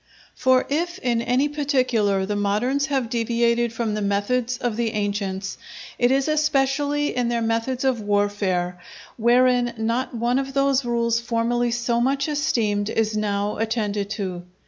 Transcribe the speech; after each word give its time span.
For 0.33 0.65
if 0.67 0.97
in 0.97 1.21
any 1.21 1.47
particular 1.47 2.25
the 2.25 2.35
moderns 2.35 2.87
have 2.87 3.07
deviated 3.07 3.71
from 3.71 3.93
the 3.93 4.01
methods 4.01 4.57
of 4.57 4.75
the 4.75 4.93
ancients, 4.93 5.59
it 5.99 6.09
is 6.09 6.27
especially 6.27 7.15
in 7.15 7.29
their 7.29 7.39
methods 7.43 7.83
of 7.83 8.01
warfare, 8.01 8.79
wherein 9.17 9.75
not 9.77 10.15
one 10.15 10.39
of 10.39 10.55
those 10.55 10.83
rules 10.85 11.19
formerly 11.19 11.69
so 11.69 12.01
much 12.01 12.27
esteemed 12.27 12.89
is 12.89 13.15
now 13.15 13.57
attended 13.57 14.09
to. 14.17 14.41